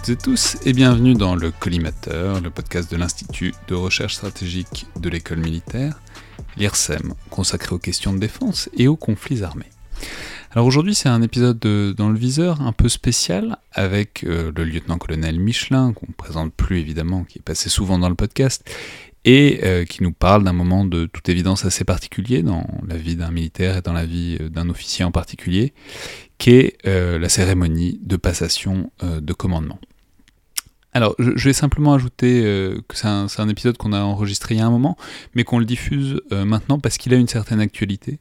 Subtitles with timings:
[0.00, 4.86] Toutes et tous et bienvenue dans le Collimateur, le podcast de l'Institut de recherche stratégique
[4.98, 6.00] de l'école militaire,
[6.56, 9.68] l'IRSEM, consacré aux questions de défense et aux conflits armés.
[10.52, 15.38] Alors aujourd'hui c'est un épisode dans le viseur un peu spécial avec euh, le lieutenant-colonel
[15.38, 18.64] Michelin, qu'on ne présente plus évidemment, qui est passé souvent dans le podcast,
[19.24, 23.16] et euh, qui nous parle d'un moment de toute évidence assez particulier dans la vie
[23.16, 25.74] d'un militaire et dans la vie euh, d'un officier en particulier,
[26.38, 29.78] qui est euh, la cérémonie de passation de commandement.
[30.92, 32.40] Alors, je, vais simplement ajouter
[32.88, 34.96] que c'est un, épisode qu'on a enregistré il y a un moment,
[35.34, 38.18] mais qu'on le diffuse maintenant parce qu'il a une certaine actualité.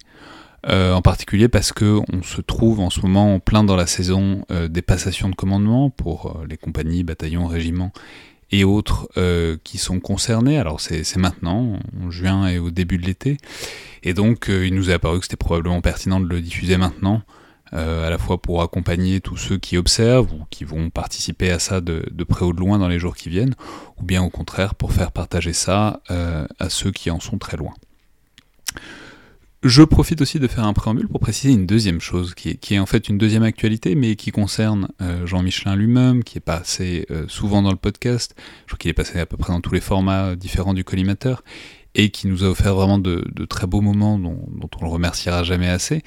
[0.68, 4.46] en particulier parce que on se trouve en ce moment en plein dans la saison
[4.70, 7.92] des passations de commandement pour les compagnies, bataillons, régiments
[8.52, 10.58] et autres euh, qui sont concernés.
[10.58, 13.38] Alors c'est maintenant, en juin et au début de l'été.
[14.04, 17.22] Et donc euh, il nous est apparu que c'était probablement pertinent de le diffuser maintenant,
[17.74, 21.60] euh, à la fois pour accompagner tous ceux qui observent ou qui vont participer à
[21.60, 23.56] ça de, près ou de loin dans les jours qui viennent,
[23.98, 27.74] ou bien au contraire pour faire partager ça à ceux qui en sont très loin.
[29.64, 32.86] Je profite aussi de faire un préambule pour préciser une deuxième chose, qui est, en
[32.86, 37.26] fait une deuxième actualité, mais qui concerne euh, Jean Michelin lui-même, qui est passé euh,
[37.28, 39.82] souvent dans le podcast, je crois qu'il est passé à peu près dans tous les
[39.82, 41.44] formats différents du collimateur,
[41.94, 44.48] et qui nous a offert vraiment de, très beaux moments dont,
[44.80, 46.04] on le remerciera jamais assez.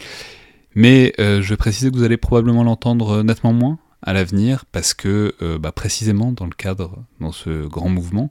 [0.75, 4.95] Mais euh, je vais préciser que vous allez probablement l'entendre nettement moins à l'avenir, parce
[4.95, 8.31] que bah, précisément dans le cadre, dans ce grand mouvement,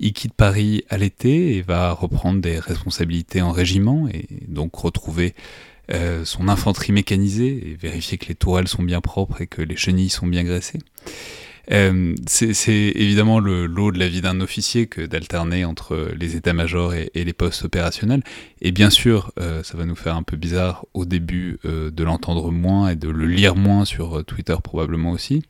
[0.00, 5.34] il quitte Paris à l'été et va reprendre des responsabilités en régiment et donc retrouver
[5.92, 9.76] euh, son infanterie mécanisée et vérifier que les tourelles sont bien propres et que les
[9.76, 10.80] chenilles sont bien graissées.
[11.72, 16.94] Euh, c'est évidemment le lot de la vie d'un officier que d'alterner entre les états-majors
[16.94, 18.22] et, les postes opérationnels.
[18.60, 22.50] Et bien sûr, euh, ça va nous faire un peu bizarre au début de l'entendre
[22.50, 25.42] moins et de le lire moins sur Twitter probablement aussi.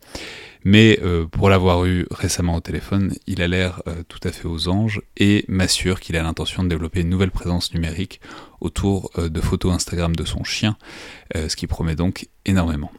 [0.65, 4.47] Mais euh, pour l'avoir eu récemment au téléphone, il a l'air euh, tout à fait
[4.47, 8.19] aux anges et m'assure qu'il a l'intention de développer une nouvelle présence numérique
[8.61, 10.75] autour euh, de photos Instagram de son chien,
[11.35, 12.91] ce qui promet donc énormément.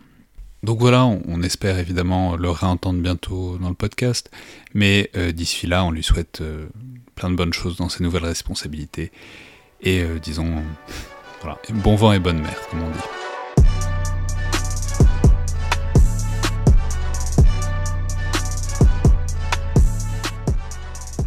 [0.66, 4.32] Donc voilà, on, espère évidemment le réentendre bientôt dans le podcast,
[4.74, 6.42] mais d'ici là, on lui souhaite
[7.14, 9.12] plein de bonnes choses dans ses nouvelles responsabilités
[9.80, 10.64] et disons,
[11.40, 12.98] voilà, bon vent et bonne mère, comme on dit.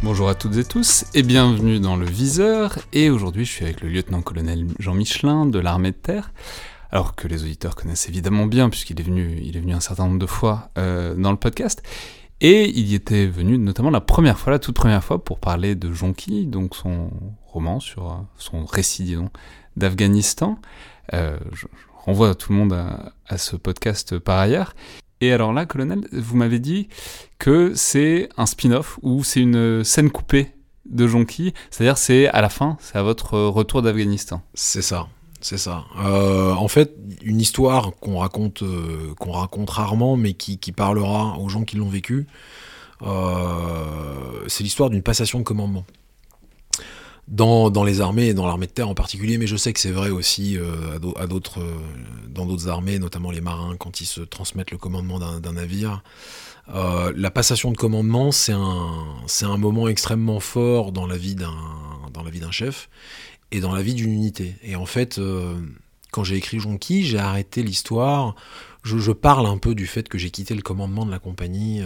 [0.02, 2.78] Bonjour à toutes et tous et bienvenue dans le Viseur.
[2.92, 6.30] Et aujourd'hui, je suis avec le lieutenant-colonel Jean Michelin de l'armée de terre.
[6.92, 10.06] Alors que les auditeurs connaissent évidemment bien, puisqu'il est venu, il est venu un certain
[10.06, 11.82] nombre de fois euh, dans le podcast.
[12.40, 15.74] Et il y était venu notamment la première fois, la toute première fois, pour parler
[15.74, 17.10] de Jonki, donc son
[17.46, 19.30] roman sur euh, son récit, disons,
[19.76, 20.58] d'Afghanistan.
[21.12, 22.72] Euh, je, renvoie tout le monde
[23.28, 24.74] à ce podcast par ailleurs.
[25.20, 26.88] Et alors là, colonel, vous m'avez dit
[27.38, 30.54] que c'est un spin-off ou c'est une scène coupée
[30.86, 34.42] de Jonki, c'est-à-dire c'est à la fin, c'est à votre retour d'Afghanistan.
[34.54, 35.08] C'est ça,
[35.40, 35.86] c'est ça.
[35.98, 41.48] Euh, en fait, une histoire qu'on raconte, euh, qu'on raconte rarement, mais qui, parlera aux
[41.48, 42.26] gens qui l'ont vécu.
[43.02, 45.84] Euh, c'est l'histoire d'une passation de commandement
[47.28, 49.92] dans, les armées et dans l'armée de terre en particulier, mais je sais que c'est
[49.92, 50.58] vrai aussi
[50.98, 51.26] dans
[52.44, 56.02] d'autres armées, notamment les marins, quand ils se transmettent le commandement d'un, navire.
[56.68, 62.88] La passation de commandement, c'est un, moment extrêmement fort dans la vie d'un chef
[63.52, 64.56] et dans la vie d'une unité.
[64.62, 65.20] Et en fait,
[66.10, 68.34] quand j'ai écrit Jonqui, j'ai arrêté l'histoire.
[68.82, 71.82] Je, je, parle un peu du fait que j'ai quitté le commandement de la compagnie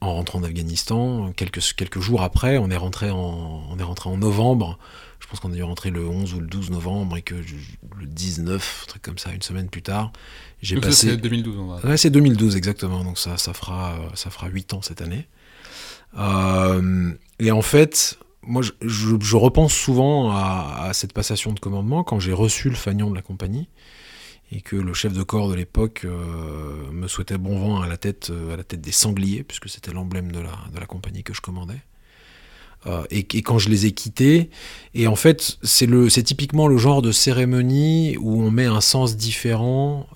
[0.00, 1.32] en rentrant d'Afghanistan.
[1.32, 4.78] Quelques, quelques jours après, on est rentré en, on est rentré en novembre.
[5.20, 8.06] Je pense qu'on est dû rentrer le 11 ou le 12 novembre et que le
[8.06, 10.12] 19, un truc comme ça, une semaine plus tard,
[10.62, 11.10] j'ai passé.
[11.10, 11.88] C'est 2012, on va.
[11.88, 13.04] Ouais, c'est 2012 exactement.
[13.04, 15.26] Donc ça, ça fera, ça fera 8 ans cette année.
[16.16, 22.32] Euh, et en fait, moi, je, repense souvent à, cette passation de commandement quand j'ai
[22.32, 23.68] reçu le fanion de la compagnie
[24.50, 27.98] et que le chef de corps de l'époque euh, me souhaitait bon vent à la
[27.98, 31.22] tête, euh, à la tête des sangliers, puisque c'était l'emblème de la, de la compagnie
[31.22, 31.82] que je commandais.
[32.86, 34.48] Euh, et, quand je les ai quittés,
[34.94, 40.06] et en fait, c'est typiquement le genre de cérémonie où on met un sens différent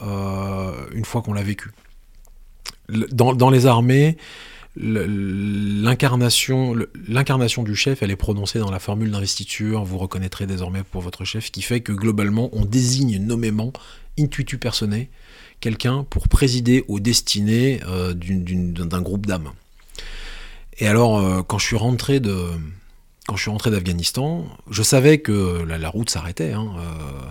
[0.94, 1.72] une fois qu'on l'a vécu.
[2.88, 4.16] Dans, dans les armées,
[4.76, 6.74] l'incarnation,
[7.06, 11.24] l'incarnation du chef, elle est prononcée dans la formule d'investiture, vous reconnaîtrez désormais pour votre
[11.24, 13.72] chef, qui fait que globalement, on désigne nommément
[14.18, 15.10] intuitu personné,
[15.60, 19.52] quelqu'un pour présider aux destinées euh, d'un groupe d'âmes.
[20.78, 22.46] Et alors, euh, quand je suis rentré de,
[23.26, 26.52] quand je suis rentré d'Afghanistan, je savais que la, route s'arrêtait.
[26.52, 27.28] Hein, euh,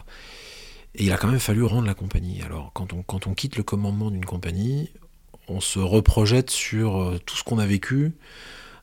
[0.95, 2.41] et il a quand même fallu rendre la compagnie.
[2.43, 4.91] Alors, quand on, quand on quitte le commandement d'une compagnie,
[5.47, 8.13] on se reprojette sur tout ce qu'on a vécu.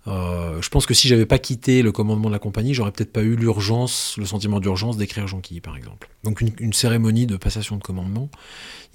[0.06, 3.22] je pense que si j'avais pas quitté le commandement de la compagnie, j'aurais peut-être pas
[3.22, 6.10] eu l'urgence, le sentiment d'urgence d'écrire Jonquille, par exemple.
[6.24, 8.28] Donc une, une, cérémonie de passation de commandement.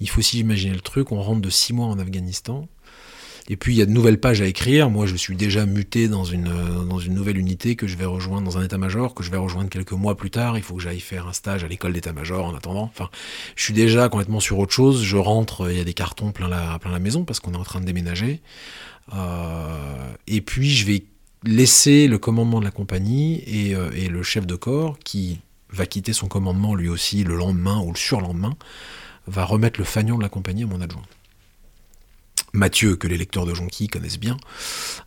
[0.00, 1.12] Il faut aussi imaginer le truc.
[1.12, 2.68] On rentre de six mois en Afghanistan.
[3.48, 4.88] Et puis il y a de nouvelles pages à écrire.
[4.88, 8.06] Moi, je suis déjà muté dans une, euh, dans une nouvelle unité que je vais
[8.06, 10.56] rejoindre dans un état-major, que je vais rejoindre quelques mois plus tard.
[10.56, 12.84] Il faut que j'aille faire un stage à l'école d'état-major en attendant.
[12.84, 13.10] Enfin,
[13.56, 15.02] je suis déjà complètement sur autre chose.
[15.02, 17.58] Je rentre, il y a des cartons plein la, plein la maison parce qu'on est
[17.58, 18.40] en train de déménager.
[19.12, 21.04] Euh, et puis je vais
[21.44, 25.84] laisser le commandement de la compagnie et, euh, et le chef de corps qui va
[25.84, 28.56] quitter son commandement lui aussi le lendemain ou le surlendemain,
[29.26, 31.02] va remettre le fanion de la compagnie à mon adjoint.
[32.54, 34.36] Mathieu, que les lecteurs de Jonqui connaissent bien,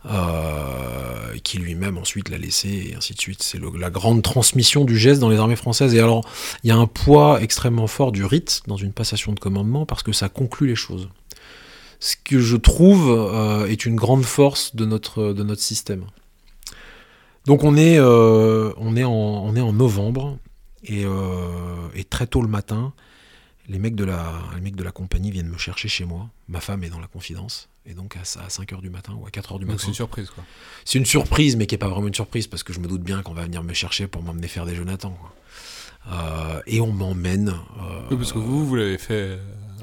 [0.04, 3.42] euh, qui lui-même ensuite l'a laissé, et ainsi de suite.
[3.42, 5.94] C'est la grande transmission du geste dans les armées françaises.
[5.94, 6.28] Et alors,
[6.62, 10.02] il y a un poids extrêmement fort du rite dans une passation de commandement, parce
[10.02, 11.08] que ça conclut les choses.
[12.00, 16.04] Ce que je trouve euh, est une grande force de notre, système.
[17.46, 20.38] Donc on est, euh, on est, en, novembre,
[20.84, 21.06] et
[22.10, 22.92] très tôt le matin,
[23.68, 26.28] les mecs, de la, les mecs de la compagnie viennent me chercher chez moi.
[26.48, 27.68] Ma femme est dans la confidence.
[27.86, 29.78] Et donc à, 5h du matin ou à 4h du matin.
[29.80, 30.44] c'est une surprise quoi.
[30.84, 33.02] C'est une surprise, mais qui n'est pas vraiment une surprise parce que je me doute
[33.02, 35.16] bien qu'on va venir me chercher pour m'emmener faire des Jonathan.
[36.10, 37.54] Euh, et on m'emmène.
[37.80, 39.12] Euh, parce que vous, vous l'avez fait.
[39.12, 39.38] Euh,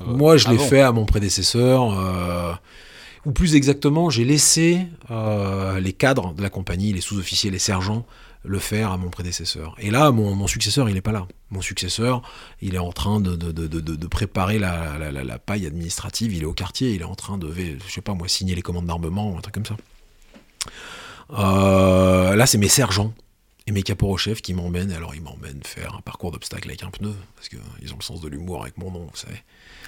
[0.06, 2.60] moi, je l'ai fait à mon prédécesseur.
[3.26, 4.88] ou plus exactement, j'ai laissé
[5.80, 8.06] les cadres de la compagnie, les sous-officiers, les sergents,
[8.46, 9.76] le faire à mon prédécesseur.
[9.80, 11.28] Et là, mon, successeur, il n'est pas là.
[11.52, 12.22] Mon successeur,
[12.62, 17.02] il est en train de, préparer la, la, paille administrative, il est au quartier, il
[17.02, 19.66] est en train de, je sais pas moi, signer les commandes d'armement, un truc comme
[19.66, 19.78] ça.
[21.32, 23.14] Euh, là, c'est mes sergents
[23.68, 24.92] et mes caporaux-chefs qui m'emmènent.
[24.92, 28.22] Alors, ils m'emmènent faire un parcours d'obstacles avec un pneu, parce qu'ils ont le sens
[28.22, 29.42] de l'humour avec mon nom, vous savez.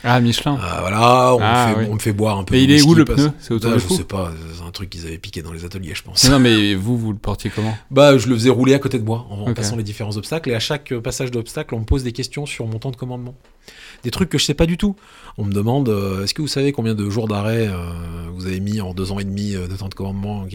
[0.04, 0.58] Ah, Michelin.
[0.62, 2.56] Ah, voilà, on, ah, me fait, boire un peu.
[2.56, 3.32] Mais il est où le pneu?
[3.40, 5.94] C'est autour ah, Je sais pas, c'est un truc qu'ils avaient piqué dans les ateliers,
[5.94, 6.28] je pense.
[6.30, 7.76] non, mais vous, vous le portiez comment?
[7.92, 10.50] Bah, je le faisais rouler à côté de moi, en, passant les différents obstacles.
[10.50, 13.36] Et à chaque passage d'obstacle, on me pose des questions sur mon temps de commandement.
[14.04, 14.96] Des trucs que je sais pas du tout.
[15.38, 17.76] On me demande, euh, est-ce que vous savez combien de jours d'arrêt euh,
[18.34, 20.46] vous avez mis en deux ans et demi euh, de temps de commandement,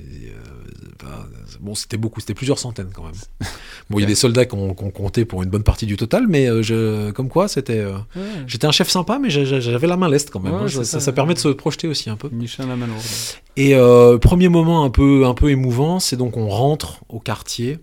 [0.00, 0.40] Gaëtienne
[1.60, 3.14] bon, c'était beaucoup, c'était plusieurs centaines quand même.
[3.88, 6.48] Bon, il y a des soldats qu'on comptait pour une bonne partie du total, mais
[6.48, 7.78] euh, je, comme quoi, c'était.
[7.78, 7.98] Euh,
[8.46, 10.54] j'étais un chef sympa, mais j'avais la main leste quand même.
[10.54, 10.68] Hein.
[10.68, 12.30] ça, permet de se projeter aussi un peu.
[12.60, 12.86] la main
[13.56, 17.78] Et euh, premier moment un peu, un peu émouvant, c'est donc on rentre au quartier.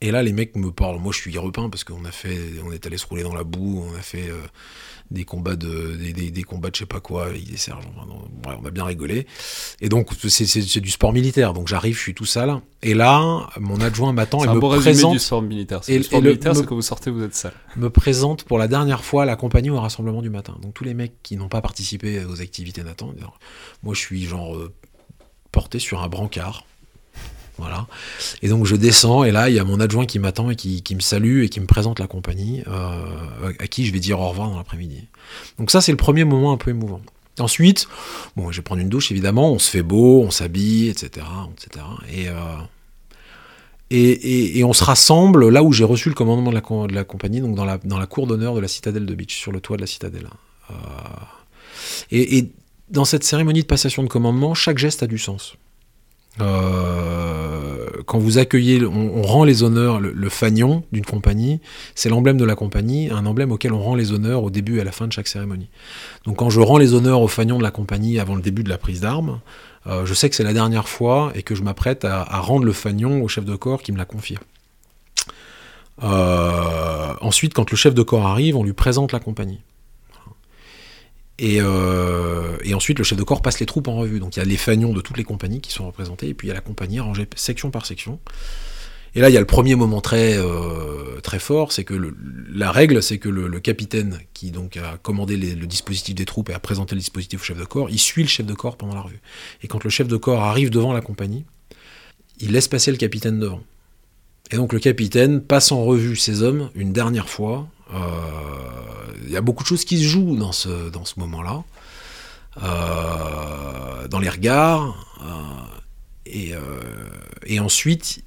[0.00, 0.98] Et là, les mecs me parlent.
[0.98, 3.44] Moi, je suis repeint parce qu'on a fait, on est allé se rouler dans la
[3.44, 4.30] boue, on a fait
[5.10, 7.70] des combats de des, des, combats de je sais pas quoi il est
[8.46, 9.26] on a bien rigolé.
[9.80, 11.52] Et donc c'est du sport militaire.
[11.52, 12.60] Donc j'arrive je suis tout sale.
[12.82, 15.80] Et là mon adjoint m'attend et un me présente du sport militaire.
[15.88, 17.54] Le sport militaire c'est que vous sortez vous êtes sale.
[17.76, 20.56] me présente pour la dernière fois la compagnie au rassemblement du matin.
[20.62, 23.12] Donc tous les mecs qui n'ont pas participé aux activités Nathan
[23.82, 24.72] moi je suis genre euh,
[25.52, 26.64] porté sur un brancard
[28.42, 30.94] Et donc je descends et là il y a mon adjoint qui m'attend et qui,
[30.94, 34.28] me salue et qui me présente la compagnie euh, à qui je vais dire au
[34.28, 35.06] revoir dans l'après-midi.
[35.58, 37.00] Donc ça c'est le premier moment un peu émouvant.
[37.38, 37.88] Ensuite,
[38.36, 41.86] bon, je vais prendre une douche évidemment, on se fait beau, on s'habille, etc., etc.
[42.12, 42.56] Euh,
[43.92, 47.56] et, et, on se rassemble là où j'ai reçu le commandement de la, compagnie, donc
[47.56, 49.80] dans la, dans la cour d'honneur de la citadelle de Beach, sur le toit de
[49.80, 50.28] la citadelle.
[50.70, 50.74] Euh,
[52.12, 52.50] et,
[52.88, 55.54] dans cette cérémonie de passation de commandement, chaque geste a du sens.
[56.40, 56.99] Euh,
[58.10, 61.60] quand vous accueillez, on, rend les honneurs, le, fanion d'une compagnie,
[61.94, 64.80] c'est l'emblème de la compagnie, un emblème auquel on rend les honneurs au début et
[64.80, 65.68] à la fin de chaque cérémonie.
[66.24, 68.68] Donc quand je rends les honneurs au fanion de la compagnie avant le début de
[68.68, 69.38] la prise d'armes,
[69.86, 72.72] euh, je sais que c'est la dernière fois et que je m'apprête à, rendre le
[72.72, 74.38] fanion au chef de corps qui me l'a confié.
[76.02, 79.60] Euh, ensuite, quand le chef de corps arrive, on lui présente la compagnie.
[81.42, 84.20] Euh, et, ensuite, le chef de corps passe les troupes en revue.
[84.20, 86.46] Donc il y a les fanions de toutes les compagnies qui sont représentés, et puis
[86.46, 88.18] il y a la compagnie rangée section par section.
[89.14, 92.14] Et là, il y a le premier moment très, euh, très fort, c'est que
[92.52, 96.54] la règle, c'est que le, capitaine qui donc a commandé le dispositif des troupes et
[96.54, 98.94] a présenté le dispositif au chef de corps, il suit le chef de corps pendant
[98.94, 99.20] la revue.
[99.62, 101.44] Et quand le chef de corps arrive devant la compagnie,
[102.38, 103.62] il laisse passer le capitaine devant.
[104.52, 107.68] Et donc le capitaine passe en revue ses hommes une dernière fois,
[109.30, 111.62] il y a beaucoup de choses qui se jouent dans ce, dans ce moment-là,
[112.62, 115.06] euh, dans les regards.
[115.22, 115.32] Euh,
[116.26, 116.52] et,
[117.46, 118.24] et, ensuite,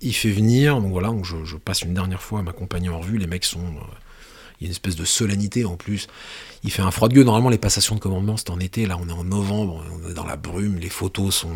[0.00, 3.18] il fait venir, donc voilà, donc je, passe une dernière fois à m'accompagner en revue,
[3.18, 3.64] les mecs sont...
[4.60, 6.06] il y a une espèce de solennité en plus.
[6.62, 7.24] Il fait un froid de gueule.
[7.24, 8.86] Normalement, les passations de commandement, c'est en été.
[8.86, 10.78] Là, on est en novembre, on est dans la brume.
[10.78, 11.52] Les photos sont,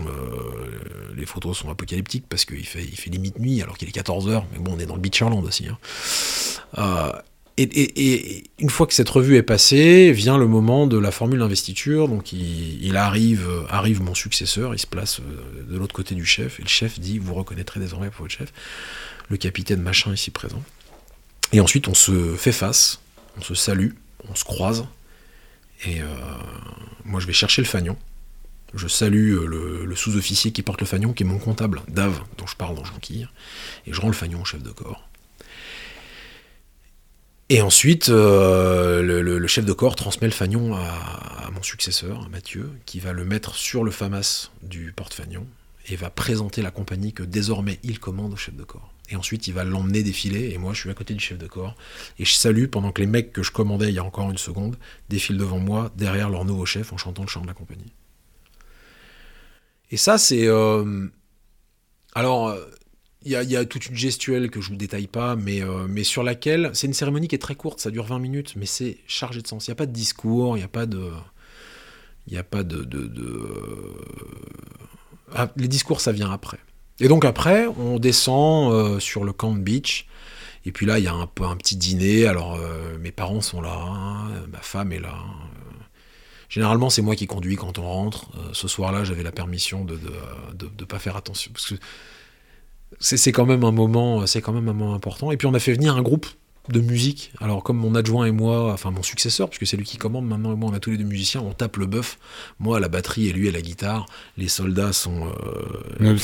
[1.17, 4.43] les photos sont apocalyptiques parce qu'il fait, il fait limite nuit alors qu'il est 14h.
[4.53, 5.67] Mais bon, on est dans le Beacherland aussi.
[5.69, 7.13] Hein.
[7.63, 12.09] Et, une fois que cette revue est passée, vient le moment de la formule d'investiture.
[12.09, 15.21] Donc il, arrive, arrive mon successeur, il se place
[15.69, 18.53] de l'autre côté du chef, et le chef dit Vous reconnaîtrez désormais pour votre chef
[19.29, 20.63] le capitaine machin ici présent.
[21.53, 23.01] Et ensuite on se fait face,
[23.37, 23.91] on se salue,
[24.29, 24.87] on se croise,
[25.87, 25.99] et
[27.05, 27.97] moi je vais chercher le fanion.
[28.75, 32.55] Je salue le, sous-officier qui porte le fanion, qui est mon comptable, Dave, dont je
[32.55, 33.29] parle dans Jonquille,
[33.87, 35.08] et je rends le fanion au chef de corps.
[37.51, 43.01] Et ensuite, euh, le, chef de corps transmet le fanion à, mon successeur, Mathieu, qui
[43.01, 45.47] va le mettre sur le FAMAS du porte-fanion
[45.89, 48.93] et va présenter la compagnie que désormais il commande au chef de corps.
[49.11, 51.47] Et ensuite, il va l'emmener défiler, et moi, je suis à côté du chef de
[51.47, 51.75] corps,
[52.19, 54.37] et je salue pendant que les mecs que je commandais il y a encore une
[54.37, 54.77] seconde
[55.09, 57.93] défilent devant moi, derrière leur nouveau chef, en chantant le chant de la compagnie.
[59.91, 60.47] Et ça, c'est...
[60.47, 61.09] Euh,
[62.15, 62.55] alors,
[63.35, 65.87] euh, il y, a, toute une gestuelle que je ne vous détaille pas, mais, euh,
[65.89, 68.67] mais sur laquelle c'est une cérémonie qui est très courte, ça dure 20 minutes, mais
[68.67, 69.67] c'est chargé de sens.
[69.67, 71.11] Il n'y a pas de discours, il n'y a pas de.
[72.27, 72.87] Il n'y a pas de.
[75.35, 76.59] Ah, les discours, ça vient après.
[77.01, 80.07] Et donc après, on descend euh, sur le camp de beach.
[80.65, 82.27] Et puis là, il y a un un petit dîner.
[82.27, 85.15] Alors, euh, mes parents sont là, hein, ma femme est là.
[86.49, 88.31] Généralement, c'est moi qui conduis quand on rentre.
[88.53, 89.99] ce soir-là, j'avais la permission de
[90.59, 91.53] ne pas faire attention.
[91.53, 91.75] Parce que
[93.01, 95.31] c'est quand même un moment, c'est quand même un moment important.
[95.31, 96.27] Et puis on a fait venir un groupe
[96.71, 97.33] de musique.
[97.41, 100.53] Alors comme mon adjoint et moi, enfin mon successeur, puisque c'est lui qui commande maintenant
[100.53, 102.19] et moi, on a tous les deux musiciens, on tape le bœuf.
[102.59, 104.07] Moi à la batterie et lui à la guitare.
[104.37, 105.27] Les soldats sont.
[105.27, 106.17] Euh,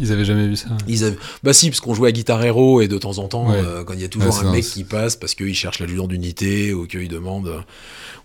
[0.00, 0.68] ils avaient jamais vu ça.
[0.86, 3.50] Ils avaient, bah si, parce qu'on jouait à guitare héros et de temps en temps,
[3.52, 6.72] euh, quand il y a toujours un mec qui passe parce qu'il cherche l'adjudant d'unité
[6.72, 7.64] ou qu'il demande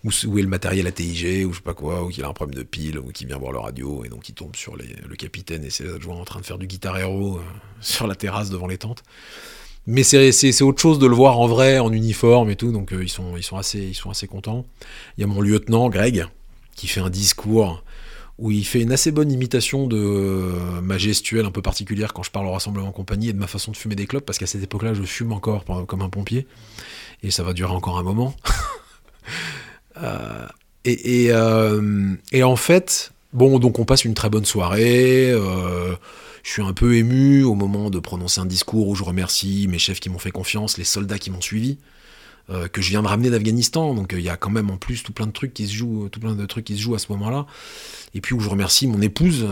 [0.04, 2.58] où, est le matériel ATIG, ou je sais pas quoi, ou qu'il a un problème
[2.58, 5.64] de pile, ou qu'il vient voir le radio, et donc il tombe sur le capitaine
[5.64, 7.40] et ses adjoints en train de faire du guitar héros euh,
[7.80, 9.02] sur la terrasse devant les tentes.
[9.86, 13.02] Mais c'est autre chose de le voir en vrai, en uniforme et tout, donc euh,
[13.02, 14.64] ils, sont, assez, ils sont assez contents.
[15.18, 16.26] Il y a mon lieutenant, Greg,
[16.74, 17.84] qui fait un discours
[18.38, 22.22] où il fait une assez bonne imitation de euh, ma gestuelle un peu particulière quand
[22.22, 24.38] je parle au rassemblement en compagnie et de ma façon de fumer des clopes, parce
[24.38, 26.46] qu'à cette époque-là, je fume encore comme un pompier,
[27.22, 28.34] et ça va durer encore un moment.
[29.96, 30.48] Euh,
[32.32, 35.32] et, en fait, bon, donc on passe une très bonne soirée.
[36.44, 39.66] Euh, je suis un peu ému au moment de prononcer un discours où je remercie
[39.68, 41.78] mes chefs qui m'ont fait confiance, les soldats qui m'ont suivi,
[42.72, 43.94] que je viens de ramener d'Afghanistan.
[43.94, 46.10] Donc il y a quand même en plus tout plein de trucs qui se jouent,
[46.10, 47.46] tout plein de trucs qui se jouent à ce moment-là.
[48.12, 49.46] Et puis où je remercie mon épouse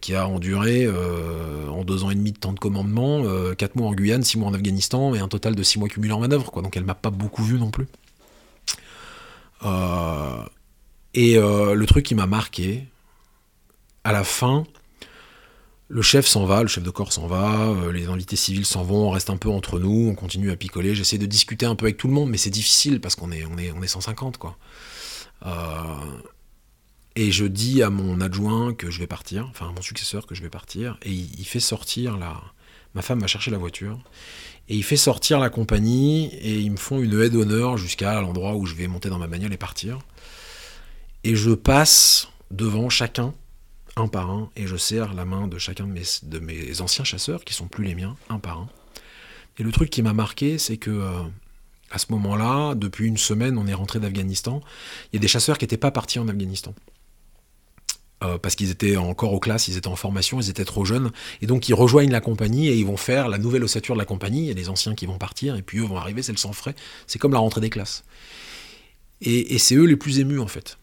[0.00, 3.22] qui a enduré en deux ans et demi de temps de commandement,
[3.58, 6.14] quatre mois en Guyane, six mois en Afghanistan et un total de six mois cumulés
[6.14, 6.62] en manœuvre.
[6.62, 7.86] Donc elle m'a pas beaucoup vu non plus.
[9.64, 10.42] Euh,
[11.14, 12.86] et euh, le truc qui m'a marqué,
[14.04, 14.64] à la fin,
[15.90, 18.84] le chef s'en va, le chef de corps s'en va, euh, les invités civils s'en
[18.84, 20.94] vont, on reste un peu entre nous, on continue à picoler.
[20.94, 23.44] J'essaie de discuter un peu avec tout le monde, mais c'est difficile parce qu'on est,
[23.44, 24.56] on est, on est 150, quoi.
[27.16, 30.34] et je dis à mon adjoint que je vais partir, enfin à mon successeur que
[30.36, 32.40] je vais partir, et il, il fait sortir la.
[32.94, 34.00] Ma femme va chercher la voiture,
[34.70, 38.54] et il fait sortir la compagnie et ils me font une haie d'honneur jusqu'à l'endroit
[38.54, 39.98] où je vais monter dans ma bagnole et partir.
[41.24, 43.34] Et je passe devant chacun,
[43.96, 47.04] un par un, et je serre la main de chacun de mes, de mes anciens
[47.04, 48.68] chasseurs, qui sont plus les miens, un par un.
[49.58, 51.22] Et le truc qui m'a marqué, c'est que euh,
[51.90, 54.62] à ce moment-là, depuis une semaine, on est rentré d'Afghanistan.
[55.12, 56.74] Il y a des chasseurs qui n'étaient pas partis en Afghanistan.
[58.22, 61.10] Euh, parce qu'ils étaient encore aux classes, ils étaient en formation, ils étaient trop jeunes,
[61.40, 64.04] et donc ils rejoignent la compagnie et ils vont faire la nouvelle ossature de la
[64.04, 66.32] compagnie, il y a des anciens qui vont partir, et puis eux vont arriver, c'est
[66.32, 66.74] le sang frais,
[67.06, 68.04] c'est comme la rentrée des classes.
[69.22, 70.76] Et, c'est eux les plus émus en fait.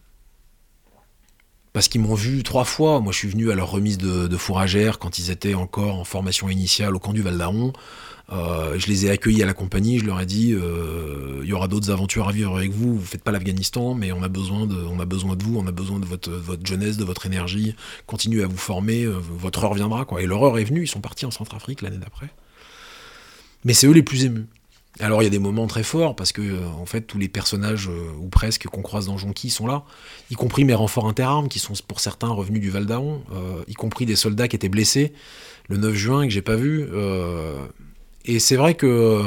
[1.78, 4.98] Parce qu'ils m'ont vu trois fois, moi je suis venu à leur remise de, fourragère
[4.98, 7.72] quand ils étaient encore en formation initiale au camp du Val d'Aron,
[8.32, 11.52] euh, je les ai accueillis à la compagnie, je leur ai dit euh, il y
[11.52, 14.66] aura d'autres aventures à vivre avec vous, vous faites pas l'Afghanistan, mais on a besoin
[14.66, 17.26] de, on a besoin de vous, on a besoin de votre, votre jeunesse, de votre
[17.26, 17.76] énergie,
[18.08, 20.04] continuez à vous former, euh, votre heure viendra.
[20.18, 22.30] Et leur heure est venue, ils sont partis en Centrafrique l'année d'après.
[23.64, 24.46] Mais c'est eux les plus émus.
[25.00, 27.88] Alors il y a des moments très forts parce que en fait tous les personnages
[27.88, 29.84] ou presque qu'on croise dans Jonqui sont là,
[30.30, 33.22] y compris mes renforts interarmes qui sont pour certains revenus du Val d'Aon,
[33.68, 35.12] y compris des soldats qui étaient blessés
[35.68, 36.88] le 9 juin que j'ai pas vu.
[38.24, 39.24] Et c'est vrai que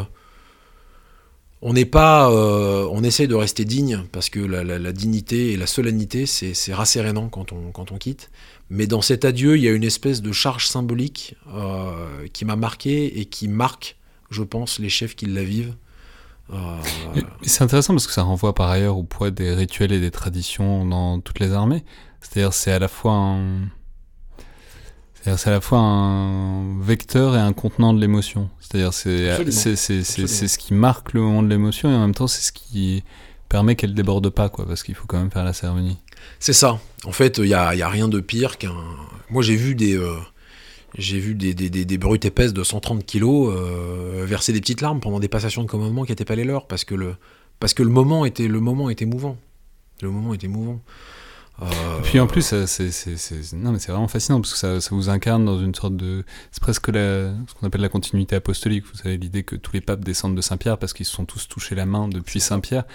[1.63, 5.67] on n'est pas, euh, on essaye de rester digne parce que la, dignité et la
[5.67, 8.31] solennité, c'est rassérénant quand on, quand on quitte.
[8.69, 12.55] Mais dans cet adieu, il y a une espèce de charge symbolique euh, qui m'a
[12.55, 13.97] marqué et qui marque,
[14.31, 15.75] je pense, les chefs qui la vivent.
[16.51, 16.77] Euh,
[17.43, 20.85] c'est intéressant parce que ça renvoie par ailleurs au poids des rituels et des traditions
[20.85, 21.83] dans toutes les armées.
[22.19, 23.61] C'est-à-dire, c'est à la fois un
[25.23, 28.49] c'est à la fois un vecteur et un contenant de l'émotion.
[28.59, 32.15] C'est-à-dire c'est c'est c'est c'est ce qui marque le moment de l'émotion et en même
[32.15, 33.03] temps c'est ce qui
[33.47, 35.99] permet qu'elle déborde pas quoi parce qu'il faut quand même faire la cérémonie.
[36.39, 36.79] C'est ça.
[37.03, 38.73] En fait, il y a, y a, rien de pire qu'un.
[39.29, 40.15] Moi j'ai vu des euh,
[40.97, 44.81] j'ai vu des, des, des, des, brutes épaisses de 130 kilos euh, verser des petites
[44.81, 47.15] larmes pendant des passations de commandement qui n'étaient pas les leurs parce que le
[47.59, 49.37] parce que le moment était le moment était mouvant.
[50.01, 50.81] Le moment était mouvant.
[51.61, 55.45] Et puis en plus, c'est mais c'est vraiment fascinant parce que ça, ça, vous incarne
[55.45, 58.85] dans une sorte de, c'est presque la, ce qu'on appelle la continuité apostolique.
[58.91, 61.25] Vous savez l'idée que tous les papes descendent de Saint Pierre parce qu'ils se sont
[61.25, 62.85] tous touchés la main depuis Saint Pierre.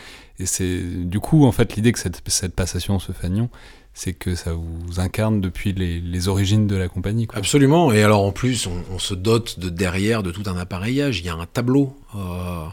[0.41, 3.51] Et c'est du coup en fait l'idée que cette, cette passation se fagnon,
[3.99, 7.27] c'est que ça vous incarne depuis les, les origines de la compagnie.
[7.27, 7.39] Quoi.
[7.39, 7.93] Absolument.
[7.93, 11.19] Et alors en plus, on, on, se dote de derrière de tout un appareillage.
[11.21, 11.97] Il y a un tableau.
[12.15, 12.67] Euh,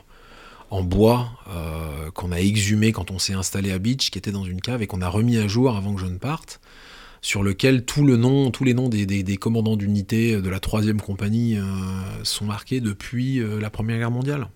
[0.73, 4.43] en bois euh, qu'on a exhumé quand on s'est installé à Beach, qui était dans
[4.43, 6.59] une cave et qu'on a remis à jour avant que je ne parte,
[7.21, 10.59] sur lequel tout le nom, tous les noms des, des, des commandants d'unité de la
[10.59, 11.63] troisième compagnie euh,
[12.23, 14.47] sont marqués depuis euh, la Première Guerre mondiale.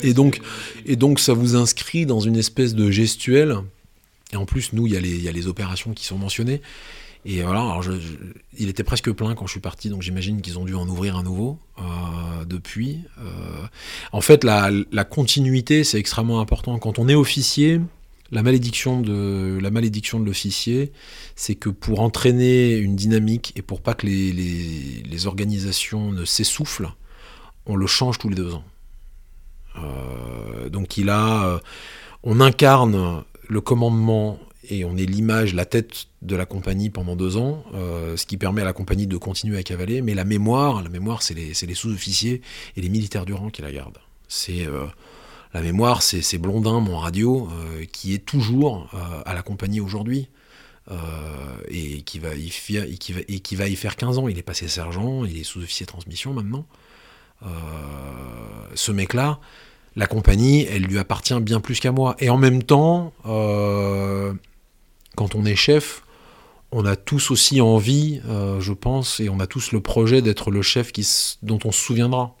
[0.00, 0.40] Et donc,
[0.86, 3.58] et donc ça vous inscrit dans une espèce de gestuelle.
[4.32, 6.62] Et en plus, nous, il y, y, a les opérations qui sont mentionnées.
[7.24, 7.78] Et voilà,
[8.58, 11.16] il était presque plein quand je suis parti, donc j'imagine qu'ils ont dû en ouvrir
[11.16, 12.98] un nouveau euh, depuis.
[13.18, 13.66] Euh,
[14.10, 14.72] en fait, la,
[15.04, 16.76] continuité, c'est extrêmement important.
[16.80, 17.80] Quand on est officier,
[18.32, 20.90] la malédiction de la malédiction de l'officier,
[21.36, 26.24] c'est que pour entraîner une dynamique et pour pas que les, les, les organisations ne
[26.24, 26.90] s'essoufflent,
[27.66, 28.64] on le change tous les deux ans.
[29.76, 31.60] Euh, donc il a,
[32.24, 37.36] on incarne le commandement et on est l'image, la tête de la compagnie pendant deux
[37.36, 40.02] ans, euh, ce qui permet à la compagnie de continuer à cavaler.
[40.02, 42.42] Mais la mémoire, la mémoire, c'est les, sous-officiers
[42.76, 43.98] et les militaires du rang qui la gardent.
[44.28, 44.86] C'est euh,
[45.52, 48.88] la mémoire, c'est Blondin, mon radio, euh, qui est toujours
[49.26, 50.28] à la compagnie aujourd'hui.
[51.68, 54.28] Et, qui va y faire, et, qui va, et qui va y faire 15 ans.
[54.28, 56.66] Il est passé sergent, il est sous-officier transmission maintenant.
[58.74, 59.40] ce mec-là,
[59.96, 62.16] la compagnie, elle lui appartient bien plus qu'à moi.
[62.18, 64.32] Et en même temps, euh,
[65.16, 66.02] quand on est chef,
[66.70, 70.50] on a tous aussi envie, euh, je pense, et on a tous le projet d'être
[70.50, 70.92] le chef
[71.42, 72.36] dont on se souviendra.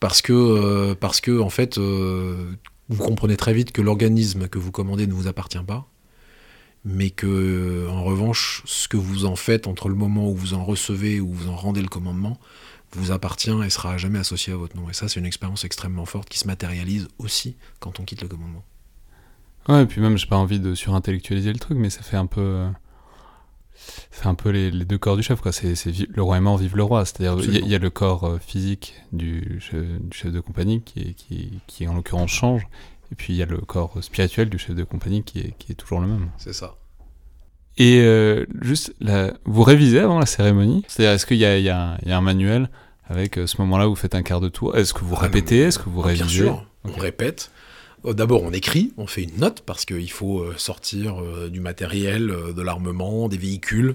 [0.00, 5.12] Parce que, euh, en fait, vous comprenez très vite que l'organisme que vous commandez ne
[5.12, 5.86] vous appartient pas,
[6.84, 10.64] mais que, en revanche, ce que vous en faites entre le moment où vous en
[10.64, 12.38] recevez ou vous en rendez le commandement,
[12.92, 14.88] vous appartient et sera jamais associé à votre nom.
[14.90, 18.28] Et ça, c'est une expérience extrêmement forte qui se matérialise aussi quand on quitte le
[18.28, 18.64] commandement.
[19.68, 22.26] Ouais, et puis même, j'ai pas envie de surintellectualiser le truc, mais ça fait un
[22.26, 22.40] peu.
[22.40, 22.68] Euh,
[24.10, 25.52] c'est un peu les, les, deux corps du chef, quoi.
[25.52, 25.74] C'est,
[26.08, 27.04] le roi est mort, vive le roi.
[27.04, 30.82] C'est-à-dire, il y, y, a le corps euh, physique du chef, du chef de compagnie
[30.82, 32.66] qui, qui, qui, en l'occurrence, change.
[33.12, 35.72] Et puis, il y a le corps spirituel du chef de compagnie qui est, qui
[35.72, 36.30] est toujours le même.
[36.38, 36.76] C'est ça.
[37.76, 38.94] Et euh, juste,
[39.44, 40.84] vous révisez avant la cérémonie?
[40.88, 42.68] C'est-à-dire, est-ce qu'il y, y, y, a un manuel
[43.08, 44.76] avec euh, ce moment-là où vous faites un quart de tour?
[44.76, 45.60] Est-ce que vous ah, répétez?
[45.60, 46.24] Est-ce que vous révisez?
[46.24, 46.94] Bien sûr, okay.
[46.96, 47.50] on répète.
[48.04, 52.30] D'abord, on écrit, on fait une note parce qu'il faut euh, sortir euh, du matériel,
[52.30, 53.94] euh, de l'armement, des véhicules,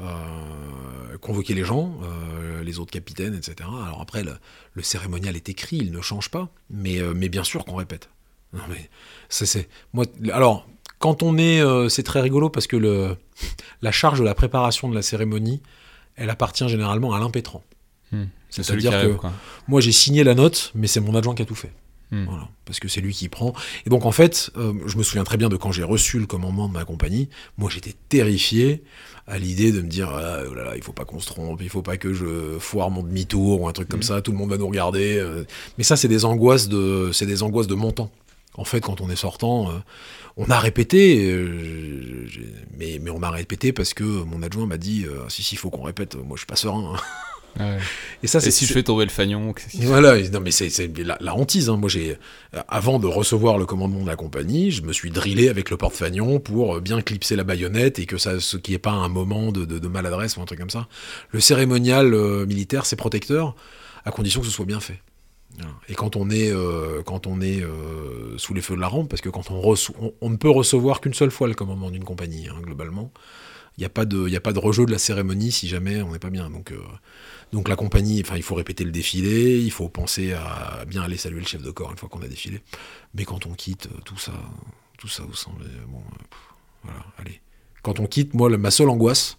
[0.00, 3.68] euh, convoquer les gens, euh, les autres capitaines, etc.
[3.84, 4.34] Alors après, le,
[4.74, 8.08] le, cérémonial est écrit, il ne change pas, mais, euh, mais bien sûr qu'on répète.
[8.52, 8.88] Non mais
[9.28, 10.04] c'est moi.
[10.32, 10.66] Alors
[10.98, 13.16] quand on est, c'est très rigolo parce que le,
[13.82, 15.60] la charge de la préparation de la cérémonie,
[16.16, 17.62] elle appartient généralement à l'impétrant.
[18.12, 18.24] Hmm.
[18.50, 19.16] C'est-à-dire que
[19.66, 21.72] moi j'ai signé la note, mais c'est mon adjoint qui a tout fait.
[22.10, 22.22] Hmm.
[22.22, 22.24] Mmh.
[22.26, 23.52] Voilà, parce que c'est lui qui prend.
[23.84, 26.26] Et donc en fait, euh, je me souviens très bien de quand j'ai reçu le
[26.26, 27.28] commandement de ma compagnie.
[27.58, 28.82] Moi, j'étais terrifié
[29.26, 31.60] à l'idée de me dire ah, oh là là, il faut pas qu'on se trompe,
[31.60, 33.90] il faut pas que je foire mon demi-tour ou un truc mmh.
[33.90, 34.22] comme ça.
[34.22, 35.18] Tout le monde va nous regarder.
[35.18, 35.44] Euh.
[35.76, 38.10] Mais ça, c'est des angoisses de, c'est des angoisses de montant.
[38.58, 39.74] En fait, quand on est sortant, euh,
[40.36, 42.26] on a répété, euh,
[42.76, 45.70] mais, mais on a répété parce que mon adjoint m'a dit si si, il faut
[45.70, 46.16] qu'on répète.
[46.16, 46.94] Moi, je suis pas serein.
[46.94, 47.00] Hein.
[47.58, 47.78] Ouais.
[48.22, 49.54] Et ça, c'est si je fais tomber le fagnon.
[49.82, 51.70] Voilà, non mais c'est la, la, hantise.
[51.70, 51.76] Hein.
[51.76, 52.16] Moi, j'ai
[52.68, 56.38] avant de recevoir le commandement de la compagnie, je me suis drillé avec le porte-fagnon
[56.40, 59.64] pour bien clipser la baïonnette et que ça, ce qui est pas un moment de,
[59.64, 60.88] de, de, maladresse ou un truc comme ça.
[61.30, 63.56] Le cérémonial euh, militaire, c'est protecteur
[64.04, 65.00] à condition que ce soit bien fait.
[65.88, 69.08] Et quand on est, euh, quand on est euh, sous les feux de la rampe,
[69.08, 69.74] parce que quand on,
[70.20, 73.12] on, ne peut recevoir qu'une seule fois le commandement d'une compagnie, hein, globalement,
[73.76, 76.12] il n'y a, pas de, a pas de rejeu de la cérémonie si jamais on
[76.12, 76.50] n'est pas bien.
[76.50, 76.80] Donc, euh,
[77.52, 81.16] donc la compagnie, enfin, il faut répéter le défilé, il faut penser à bien aller
[81.16, 82.60] saluer le chef de corps une fois qu'on a défilé.
[83.14, 84.32] Mais quand on quitte, tout ça,
[84.98, 86.02] tout ça vous semble bon.
[86.82, 87.40] Voilà, allez.
[87.82, 89.37] Quand on quitte, moi, ma seule angoisse,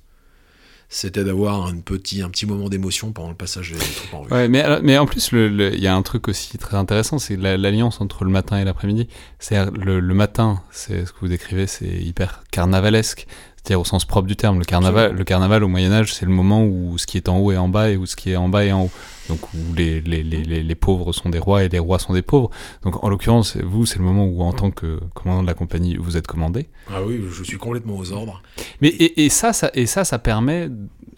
[0.91, 4.31] c'était d'avoir un petit, un petit moment d'émotion pendant le passage des troupes en rue.
[4.31, 8.01] Ouais, mais, mais en plus, il y a un truc aussi très intéressant, c'est l'alliance
[8.01, 9.07] entre le matin et l'après-midi.
[9.37, 13.27] C'est le, le, matin, c'est ce que vous décrivez, c'est hyper carnavalesque.
[13.57, 14.57] C'est-à-dire au sens propre du terme.
[14.57, 17.51] Le carnaval, le carnaval au Moyen-Âge, c'est le moment où ce qui est en haut
[17.51, 18.91] est en bas et où ce qui est en bas est en haut.
[19.29, 22.21] Donc où les, les, les, les pauvres sont des rois et les rois sont des
[22.21, 22.49] pauvres.
[22.83, 25.95] Donc en l'occurrence, vous, c'est le moment où en tant que commandant de la compagnie,
[25.95, 26.67] vous êtes commandé.
[26.89, 28.41] Ah oui, je suis complètement aux ordres.
[28.81, 30.69] Mais et, et ça, ça, et ça, ça permet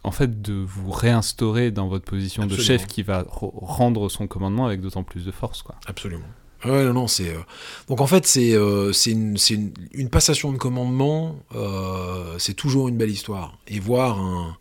[0.03, 4.65] en fait de vous réinstaurer dans votre position de chef qui va rendre son commandement
[4.65, 5.61] avec d'autant plus de force.
[5.63, 5.75] Quoi.
[5.87, 6.25] Absolument.
[6.65, 7.29] Ouais, non, non, c'est.
[7.29, 7.39] Euh,
[7.87, 12.97] donc en fait, c'est euh, une, une, une, passation de commandement, euh, c'est toujours une
[12.97, 13.57] belle histoire.
[13.67, 14.57] Et voir un.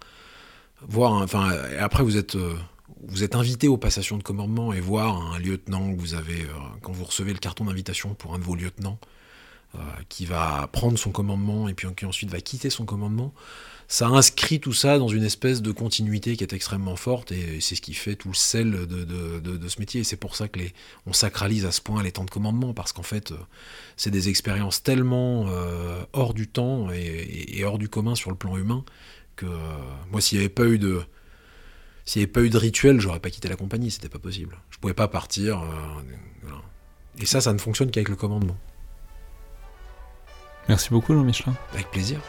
[0.89, 2.39] Voir un, enfin, après, vous êtes,
[3.07, 6.47] vous êtes invité aux passations de commandement et voir un lieutenant que vous avez.
[6.83, 8.99] quand vous recevez le carton d'invitation pour un de vos lieutenants,
[10.09, 13.33] qui va prendre son commandement et puis qui ensuite va quitter son commandement
[13.91, 17.75] ça inscrit tout ça dans une espèce de continuité qui est extrêmement forte et c'est
[17.75, 20.03] ce qui fait tout le sel de, ce métier.
[20.03, 20.61] Et c'est pour ça que
[21.07, 23.37] on sacralise à ce point les temps de commandement parce qu'en fait, euh,
[23.97, 28.57] c'est des expériences tellement euh, hors du temps et, hors du commun sur le plan
[28.57, 28.85] humain
[29.35, 29.49] que euh,
[30.13, 31.01] moi, s'il n'y avait pas eu de
[32.05, 34.59] s'il n'y avait pas eu de rituel, j'aurais pas quitté la compagnie, c'était pas possible.
[34.71, 35.63] Je pouvais pas partir.
[37.19, 38.57] Et ça, ça ne fonctionne qu'avec le commandement.
[40.69, 41.55] Merci beaucoup, Jean Michelin.
[41.73, 42.21] Avec plaisir.